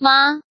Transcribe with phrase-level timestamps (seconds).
[0.00, 0.40] 妈